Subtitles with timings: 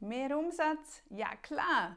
[0.00, 1.02] Mehr Umsatz?
[1.10, 1.96] Ja klar.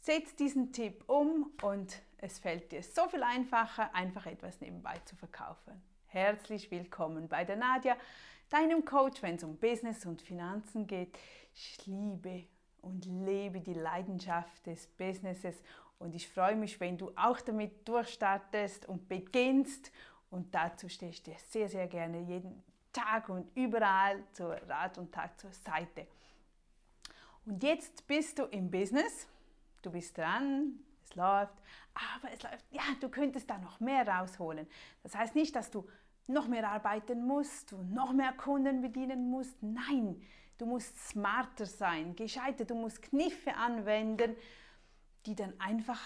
[0.00, 5.16] Setz diesen Tipp um und es fällt dir so viel einfacher, einfach etwas nebenbei zu
[5.16, 5.82] verkaufen.
[6.04, 7.96] Herzlich willkommen bei der Nadja,
[8.50, 11.16] deinem Coach, wenn es um Business und Finanzen geht.
[11.54, 12.44] Ich liebe
[12.82, 15.62] und lebe die Leidenschaft des Businesses
[15.98, 19.90] und ich freue mich, wenn du auch damit durchstartest und beginnst.
[20.28, 22.62] Und dazu stehe ich dir sehr, sehr gerne jeden
[22.92, 26.06] Tag und überall zur Rat und Tag zur Seite.
[27.46, 29.26] Und jetzt bist du im Business,
[29.82, 31.54] du bist dran, es läuft,
[31.94, 34.66] aber es läuft, ja, du könntest da noch mehr rausholen.
[35.02, 35.86] Das heißt nicht, dass du
[36.26, 39.62] noch mehr arbeiten musst und noch mehr Kunden bedienen musst.
[39.62, 40.22] Nein,
[40.56, 44.36] du musst smarter sein, gescheiter, du musst Kniffe anwenden,
[45.26, 46.00] die dann einfach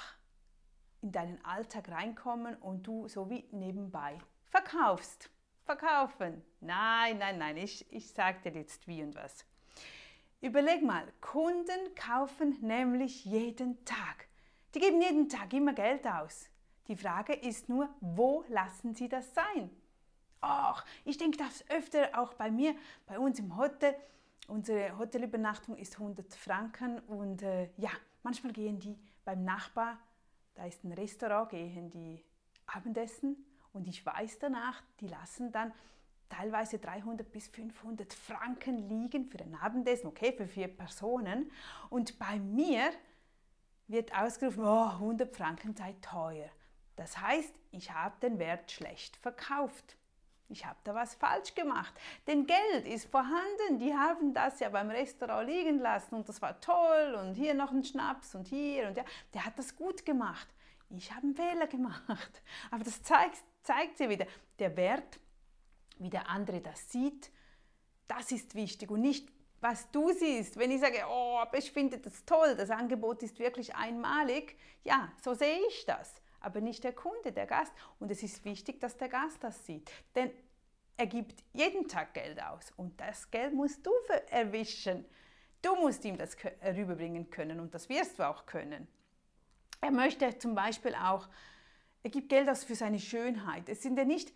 [1.03, 5.31] in deinen Alltag reinkommen und du so wie nebenbei verkaufst.
[5.65, 6.43] Verkaufen.
[6.61, 9.45] Nein, nein, nein, ich, ich sage dir jetzt wie und was.
[10.41, 14.29] Überleg mal, Kunden kaufen nämlich jeden Tag.
[14.73, 16.49] Die geben jeden Tag immer Geld aus.
[16.87, 19.69] Die Frage ist nur, wo lassen sie das sein?
[20.41, 22.77] Ach, ich denke das öfter auch bei mir,
[23.07, 23.97] bei uns im Hotel.
[24.47, 27.91] Unsere Hotelübernachtung ist 100 Franken und äh, ja,
[28.23, 29.99] manchmal gehen die beim Nachbar,
[30.55, 32.25] da ist ein Restaurant, gehen die
[32.67, 35.73] Abendessen und ich weiß danach, die lassen dann
[36.29, 41.51] teilweise 300 bis 500 Franken liegen für ein Abendessen, okay, für vier Personen.
[41.91, 42.91] Und bei mir
[43.87, 46.49] wird ausgerufen, oh, 100 Franken sei teuer.
[46.97, 49.97] Das heißt, ich habe den Wert schlecht verkauft.
[50.51, 51.93] Ich habe da was falsch gemacht.
[52.27, 53.79] Denn Geld ist vorhanden.
[53.79, 57.71] Die haben das ja beim Restaurant liegen lassen und das war toll und hier noch
[57.71, 59.05] ein Schnaps und hier und ja.
[59.35, 60.49] Der hat das gut gemacht.
[60.91, 62.43] Ich habe einen Fehler gemacht.
[62.71, 64.27] Aber das zeigt, zeigt sie wieder.
[64.59, 65.21] Der Wert
[65.99, 67.31] wie der andere das sieht,
[68.07, 69.29] das ist wichtig und nicht,
[69.61, 70.57] was du siehst.
[70.59, 75.35] Wenn ich sage, oh, ich finde das toll, das Angebot ist wirklich einmalig, ja, so
[75.35, 77.73] sehe ich das, aber nicht der Kunde, der Gast.
[77.99, 80.31] Und es ist wichtig, dass der Gast das sieht, denn
[80.97, 83.93] er gibt jeden Tag Geld aus und das Geld musst du
[84.31, 85.05] erwischen.
[85.63, 88.89] Du musst ihm das rüberbringen können und das wirst du auch können.
[89.81, 91.29] Er möchte zum Beispiel auch,
[92.03, 93.69] er gibt Geld aus für seine Schönheit.
[93.69, 94.33] Es sind ja nicht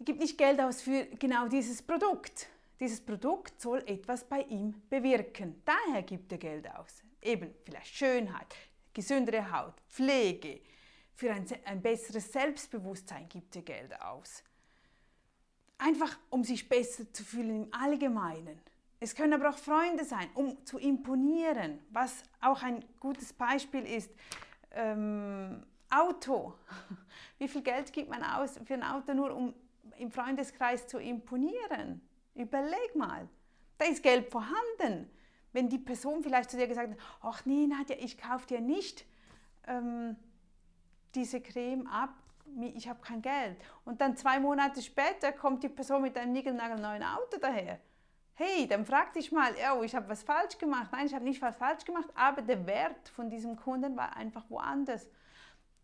[0.00, 2.48] gibt nicht Geld aus für genau dieses Produkt.
[2.80, 5.62] Dieses Produkt soll etwas bei ihm bewirken.
[5.64, 7.02] Daher gibt er Geld aus.
[7.22, 8.54] Eben vielleicht Schönheit,
[8.92, 10.60] gesündere Haut, Pflege.
[11.14, 14.42] Für ein, ein besseres Selbstbewusstsein gibt er Geld aus.
[15.78, 18.60] Einfach um sich besser zu fühlen im Allgemeinen.
[19.00, 24.10] Es können aber auch Freunde sein, um zu imponieren, was auch ein gutes Beispiel ist.
[24.72, 26.54] Ähm, Auto.
[27.38, 29.54] Wie viel Geld gibt man aus für ein Auto nur, um
[29.98, 32.00] im Freundeskreis zu imponieren.
[32.34, 33.28] Überleg mal,
[33.78, 35.10] da ist Geld vorhanden.
[35.52, 39.06] Wenn die Person vielleicht zu dir gesagt hat, ach nee, Nadja, ich kaufe dir nicht
[39.66, 40.16] ähm,
[41.14, 42.14] diese Creme ab,
[42.74, 43.56] ich habe kein Geld.
[43.84, 47.80] Und dann zwei Monate später kommt die Person mit einem niegelnagelneuen Auto daher.
[48.34, 50.90] Hey, dann frag dich mal, oh, ich habe was falsch gemacht.
[50.90, 54.44] Nein, ich habe nicht was falsch gemacht, aber der Wert von diesem Kunden war einfach
[54.50, 55.08] woanders.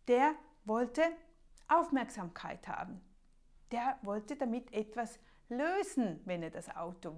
[0.07, 0.35] Der
[0.65, 1.01] wollte
[1.69, 3.01] Aufmerksamkeit haben
[3.71, 7.15] der wollte damit etwas lösen, wenn er das Auto,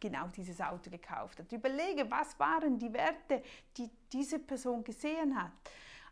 [0.00, 1.52] genau dieses Auto gekauft hat.
[1.52, 3.42] Überlege, was waren die Werte,
[3.76, 5.52] die diese Person gesehen hat.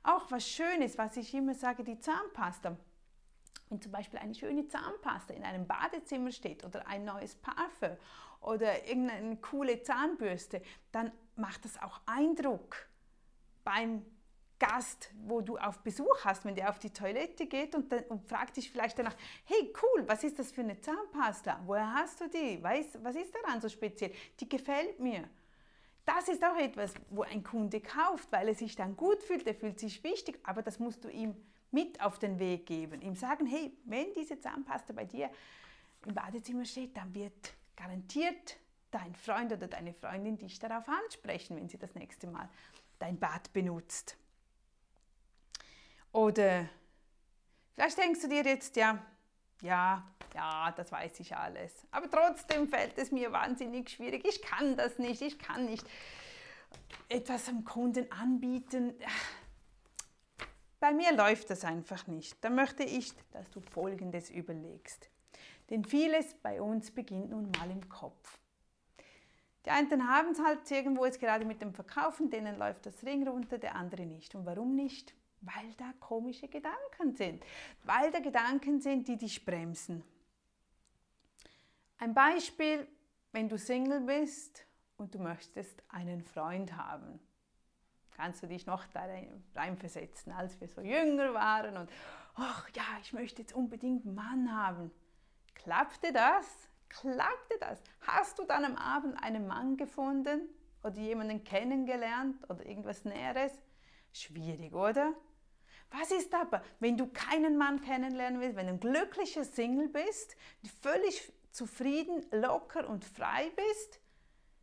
[0.02, 2.76] Auch was Schönes, was ich immer sage, die Zahnpasta.
[3.68, 7.96] Wenn zum Beispiel eine schöne Zahnpasta in einem Badezimmer steht oder ein neues Parfum
[8.40, 10.62] oder irgendeine coole Zahnbürste,
[10.92, 12.88] dann macht das auch Eindruck
[13.62, 14.04] beim
[14.60, 18.28] Gast, wo du auf Besuch hast, wenn der auf die Toilette geht und, dann, und
[18.28, 19.16] fragt dich vielleicht danach,
[19.46, 21.60] hey cool, was ist das für eine Zahnpasta?
[21.66, 22.62] Woher hast du die?
[22.62, 24.12] Weißt, was ist daran so speziell?
[24.38, 25.28] Die gefällt mir.
[26.04, 29.54] Das ist auch etwas, wo ein Kunde kauft, weil er sich dann gut fühlt, er
[29.54, 31.34] fühlt sich wichtig, aber das musst du ihm
[31.70, 33.00] mit auf den Weg geben.
[33.00, 35.30] Ihm sagen, hey, wenn diese Zahnpasta bei dir
[36.06, 38.58] im Badezimmer steht, dann wird garantiert
[38.90, 42.48] dein Freund oder deine Freundin dich darauf ansprechen, wenn sie das nächste Mal
[42.98, 44.16] dein Bad benutzt.
[46.12, 46.68] Oder
[47.74, 48.98] vielleicht denkst du dir jetzt, ja,
[49.62, 51.86] ja, ja, das weiß ich alles.
[51.90, 54.24] Aber trotzdem fällt es mir wahnsinnig schwierig.
[54.26, 55.86] Ich kann das nicht, ich kann nicht
[57.08, 58.94] etwas am Kunden anbieten.
[60.78, 62.42] Bei mir läuft das einfach nicht.
[62.42, 65.10] Da möchte ich, dass du Folgendes überlegst.
[65.68, 68.38] Denn vieles bei uns beginnt nun mal im Kopf.
[69.66, 73.28] Die einen haben es halt irgendwo jetzt gerade mit dem Verkaufen, denen läuft das Ring
[73.28, 74.34] runter, der andere nicht.
[74.34, 75.14] Und warum nicht?
[75.40, 77.42] Weil da komische Gedanken sind.
[77.84, 80.04] Weil da Gedanken sind, die dich bremsen.
[81.98, 82.86] Ein Beispiel,
[83.32, 84.66] wenn du Single bist
[84.96, 87.20] und du möchtest einen Freund haben.
[88.12, 89.06] Kannst du dich noch da
[89.54, 91.90] reinversetzen, als wir so jünger waren und,
[92.34, 94.90] ach ja, ich möchte jetzt unbedingt einen Mann haben.
[95.54, 96.68] Klappte das?
[96.88, 97.82] Klappte das?
[98.00, 100.48] Hast du dann am Abend einen Mann gefunden
[100.82, 103.52] oder jemanden kennengelernt oder irgendwas Näheres?
[104.12, 105.14] Schwierig, oder?
[105.90, 110.36] Was ist aber, wenn du keinen Mann kennenlernen willst, wenn du ein glücklicher Single bist,
[110.82, 114.00] völlig zufrieden, locker und frei bist?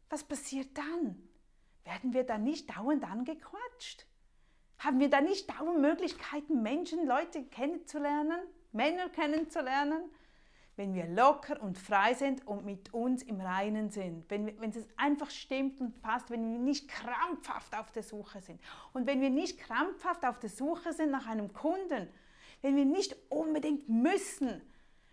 [0.10, 1.22] Was passiert dann?
[1.84, 4.06] Werden wir dann nicht dauernd angequatscht?
[4.80, 8.40] Haben wir dann nicht dauernd Möglichkeiten, Menschen, Leute kennenzulernen,
[8.72, 10.10] Männer kennenzulernen?
[10.78, 14.88] Wenn wir locker und frei sind und mit uns im Reinen sind, wenn, wenn es
[14.96, 18.62] einfach stimmt und passt, wenn wir nicht krampfhaft auf der Suche sind.
[18.94, 22.08] Und wenn wir nicht krampfhaft auf der Suche sind nach einem Kunden,
[22.62, 24.62] wenn wir nicht unbedingt müssen,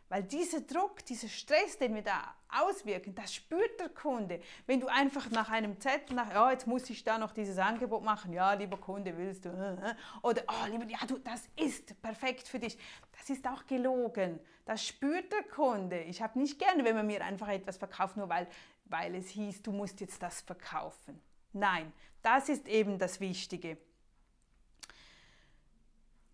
[0.09, 4.41] weil dieser Druck, dieser Stress, den wir da auswirken, das spürt der Kunde.
[4.67, 8.05] Wenn du einfach nach einem Zettel, nach, ja, jetzt muss ich da noch dieses Angebot
[8.05, 12.01] machen, ja, lieber Kunde, willst du, äh, äh, oder, oh, lieber, ja, du, das ist
[12.03, 12.79] perfekt für dich.
[13.19, 14.39] Das ist auch gelogen.
[14.67, 16.03] Das spürt der Kunde.
[16.03, 18.47] Ich habe nicht gerne, wenn man mir einfach etwas verkauft, nur weil,
[18.85, 21.21] weil es hieß, du musst jetzt das verkaufen.
[21.53, 21.93] Nein,
[22.23, 23.79] das ist eben das Wichtige.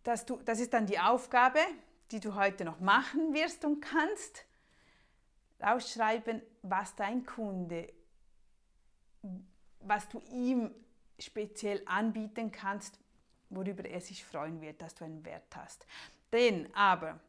[0.02, 1.60] Dass du, das ist dann die Aufgabe,
[2.10, 4.44] die du heute noch machen wirst und kannst,
[5.62, 7.92] rausschreiben, was dein Kunde,
[9.80, 10.74] was du ihm
[11.18, 12.98] speziell anbieten kannst,
[13.50, 15.86] worüber er sich freuen wird, dass du einen Wert hast.
[16.32, 17.20] Denn aber,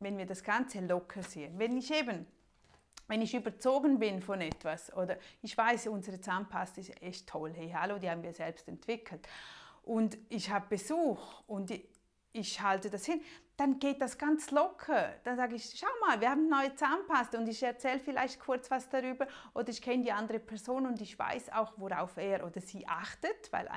[0.00, 2.26] wenn wir das Ganze locker sehen, wenn ich eben,
[3.06, 7.70] wenn ich überzogen bin von etwas oder ich weiß, unsere Zahnpasta ist echt toll, hey,
[7.70, 9.26] hallo, die haben wir selbst entwickelt
[9.82, 11.72] und ich habe Besuch und
[12.32, 13.20] ich halte das hin,
[13.58, 15.14] dann geht das ganz locker.
[15.24, 18.88] Dann sage ich, schau mal, wir haben neue Zahnpasta und ich erzähle vielleicht kurz was
[18.88, 22.86] darüber oder ich kenne die andere Person und ich weiß auch, worauf er oder sie
[22.86, 23.68] achtet, weil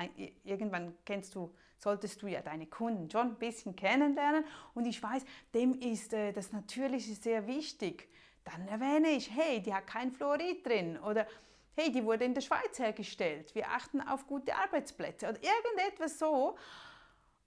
[0.44, 4.44] irgendwann kennst du, solltest du ja deine Kunden schon ein bisschen kennenlernen
[4.74, 8.08] und ich weiß, dem ist äh, das Natürliche sehr wichtig.
[8.44, 11.26] Dann erwähne ich, hey, die hat kein Fluorid drin oder
[11.74, 13.52] hey, die wurde in der Schweiz hergestellt.
[13.56, 16.56] Wir achten auf gute Arbeitsplätze oder irgendetwas so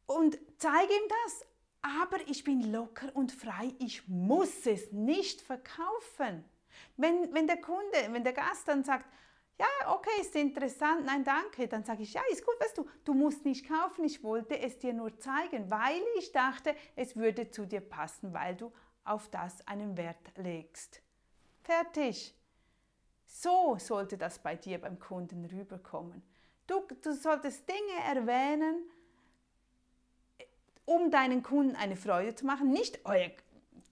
[0.06, 1.46] und zeige ihm das.
[1.86, 6.44] Aber ich bin locker und frei, ich muss es nicht verkaufen.
[6.98, 9.06] Wenn, wenn der Kunde, wenn der Gast dann sagt,
[9.60, 13.14] ja, okay, ist interessant, nein, danke, dann sage ich, ja, ist gut, weißt du, du
[13.14, 17.68] musst nicht kaufen, ich wollte es dir nur zeigen, weil ich dachte, es würde zu
[17.68, 18.74] dir passen, weil du
[19.04, 21.02] auf das einen Wert legst.
[21.62, 22.36] Fertig.
[23.26, 26.24] So sollte das bei dir beim Kunden rüberkommen.
[26.66, 28.90] Du, du solltest Dinge erwähnen,
[30.86, 32.72] um deinen Kunden eine Freude zu machen.
[32.72, 33.12] Nicht, oh,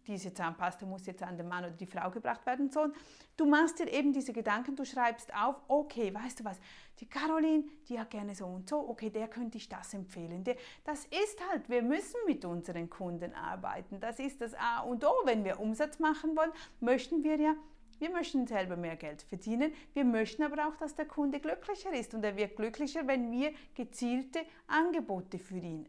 [0.07, 2.99] diese Zahnpasta muss jetzt an den Mann oder die Frau gebracht werden, sondern
[3.37, 6.59] du machst dir eben diese Gedanken, du schreibst auf, okay, weißt du was,
[6.99, 10.43] die Caroline, die hat gerne so und so, okay, der könnte ich das empfehlen.
[10.83, 13.99] Das ist halt, wir müssen mit unseren Kunden arbeiten.
[13.99, 15.13] Das ist das A und O.
[15.25, 17.55] Wenn wir Umsatz machen wollen, möchten wir ja
[17.99, 19.71] wir möchten selber mehr Geld verdienen.
[19.93, 22.13] Wir möchten aber auch, dass der Kunde glücklicher ist.
[22.13, 25.87] Und er wird glücklicher, wenn wir gezielte Angebote für ihn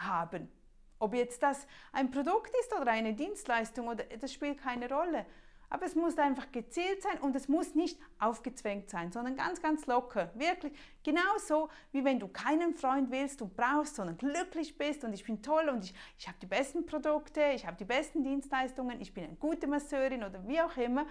[0.00, 0.50] haben.
[0.98, 5.26] Ob jetzt das ein Produkt ist oder eine Dienstleistung, oder, das spielt keine Rolle.
[5.70, 9.86] Aber es muss einfach gezielt sein und es muss nicht aufgezwängt sein, sondern ganz, ganz
[9.86, 10.30] locker.
[10.34, 10.72] Wirklich
[11.04, 15.42] genauso, wie wenn du keinen Freund willst und brauchst, sondern glücklich bist und ich bin
[15.42, 19.24] toll und ich, ich habe die besten Produkte, ich habe die besten Dienstleistungen, ich bin
[19.24, 21.06] eine gute Masseurin oder wie auch immer.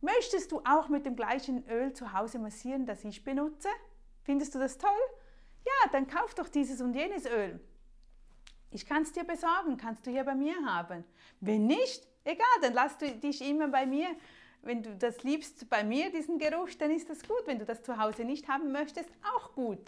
[0.00, 3.68] Möchtest du auch mit dem gleichen Öl zu Hause massieren, das ich benutze?
[4.22, 4.90] Findest du das toll?
[5.64, 7.60] Ja, dann kauf doch dieses und jenes Öl.
[8.72, 11.04] Ich kann es dir besorgen, kannst du hier bei mir haben.
[11.40, 14.08] Wenn nicht, egal, dann lass du dich immer bei mir.
[14.62, 17.46] Wenn du das liebst bei mir, diesen Geruch, dann ist das gut.
[17.46, 19.78] Wenn du das zu Hause nicht haben möchtest, auch gut.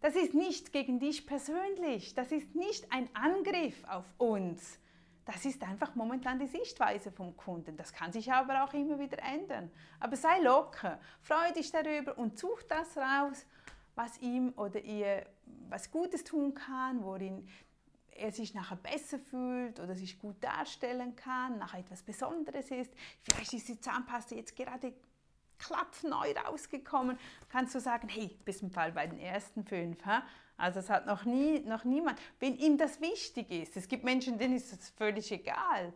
[0.00, 2.14] Das ist nicht gegen dich persönlich.
[2.14, 4.78] Das ist nicht ein Angriff auf uns.
[5.24, 7.76] Das ist einfach momentan die Sichtweise vom Kunden.
[7.76, 9.70] Das kann sich aber auch immer wieder ändern.
[10.00, 13.46] Aber sei locker, freue dich darüber und such das raus,
[13.94, 15.26] was ihm oder ihr
[15.68, 17.46] was Gutes tun kann, worin
[18.18, 22.92] er sich nachher besser fühlt oder sich gut darstellen kann, nachher etwas Besonderes ist.
[23.22, 24.92] Vielleicht ist die Zahnpasta jetzt gerade
[25.58, 27.18] klapfneu rausgekommen.
[27.48, 30.04] Kannst du sagen, hey, bist im Fall bei den ersten fünf.
[30.04, 30.22] Ha?
[30.56, 33.76] Also es hat noch, nie, noch niemand, wenn ihm das wichtig ist.
[33.76, 35.92] Es gibt Menschen, denen ist das völlig egal.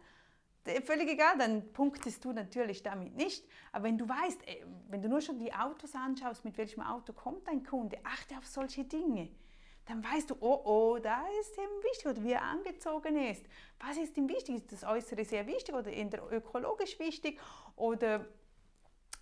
[0.85, 3.45] Völlig egal, dann punktest du natürlich damit nicht.
[3.73, 7.13] Aber wenn du weißt, äh, wenn du nur schon die Autos anschaust, mit welchem Auto
[7.13, 9.29] kommt dein Kunde, achte auf solche Dinge
[9.93, 13.45] dann weißt du, oh oh, da ist ihm wichtig oder wie er angezogen ist.
[13.79, 14.55] Was ist ihm wichtig?
[14.57, 17.39] Ist das Äußere sehr wichtig oder eher ökologisch wichtig
[17.77, 18.27] oder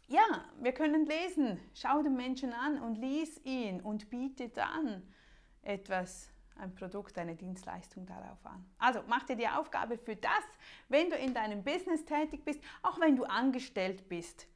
[0.06, 1.60] ja, wir können lesen.
[1.74, 5.02] Schau den Menschen an und lies ihn und biete dann
[5.62, 8.64] etwas, ein Produkt, eine Dienstleistung darauf an.
[8.78, 10.44] Also mach dir die Aufgabe für das,
[10.88, 14.46] wenn du in deinem Business tätig bist, auch wenn du angestellt bist.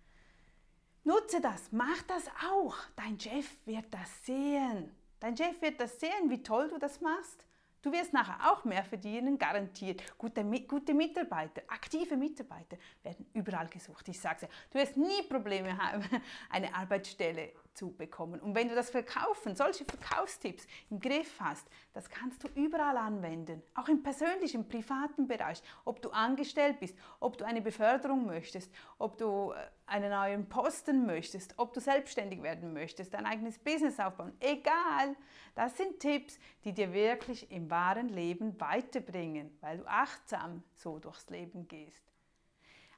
[1.02, 2.76] Nutze das, mach das auch.
[2.94, 4.94] Dein Chef wird das sehen.
[5.24, 7.46] Dein Chef wird das sehen, wie toll du das machst.
[7.80, 10.02] Du wirst nachher auch mehr verdienen, garantiert.
[10.18, 14.06] Gute, gute Mitarbeiter, aktive Mitarbeiter werden überall gesucht.
[14.06, 16.04] Ich sage es du wirst nie Probleme haben,
[16.50, 18.40] eine Arbeitsstelle zu bekommen.
[18.40, 23.62] Und wenn du das Verkaufen, solche Verkaufstipps im Griff hast, das kannst du überall anwenden.
[23.74, 25.62] Auch im persönlichen, privaten Bereich.
[25.84, 31.06] Ob du angestellt bist, ob du eine Beförderung möchtest, ob du äh, einen neuen Posten
[31.06, 34.32] möchtest, ob du selbstständig werden möchtest, dein eigenes Business aufbauen.
[34.40, 35.16] Egal.
[35.54, 41.28] Das sind Tipps, die dir wirklich im wahren Leben weiterbringen, weil du achtsam so durchs
[41.30, 42.02] Leben gehst.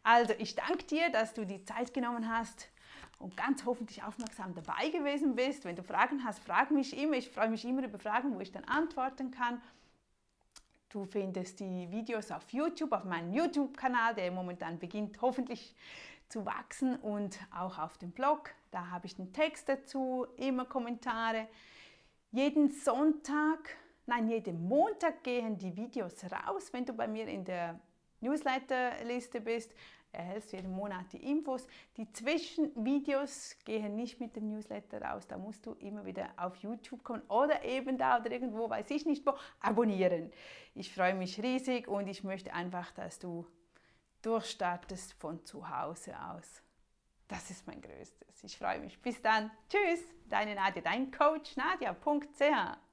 [0.02, 2.68] Also, ich danke dir, dass du die Zeit genommen hast,
[3.18, 5.64] und ganz hoffentlich aufmerksam dabei gewesen bist.
[5.64, 7.14] Wenn du Fragen hast, frag mich immer.
[7.14, 9.60] Ich freue mich immer über Fragen, wo ich dann antworten kann.
[10.88, 15.74] Du findest die Videos auf YouTube, auf meinem YouTube-Kanal, der momentan beginnt hoffentlich
[16.28, 18.50] zu wachsen und auch auf dem Blog.
[18.70, 21.48] Da habe ich den Text dazu, immer Kommentare.
[22.32, 27.80] Jeden Sonntag, nein, jeden Montag gehen die Videos raus, wenn du bei mir in der
[28.20, 29.72] Newsletterliste bist
[30.16, 31.66] erhältst jeden Monat die Infos.
[31.96, 35.26] Die Zwischenvideos gehen nicht mit dem Newsletter raus.
[35.26, 39.06] Da musst du immer wieder auf YouTube kommen oder eben da oder irgendwo, weiß ich
[39.06, 40.32] nicht wo, abonnieren.
[40.74, 43.46] Ich freue mich riesig und ich möchte einfach, dass du
[44.22, 46.62] durchstartest von zu Hause aus.
[47.28, 48.44] Das ist mein Größtes.
[48.44, 49.00] Ich freue mich.
[49.00, 49.50] Bis dann.
[49.68, 52.85] Tschüss, deine Nadja, dein Coach Nadja.ch.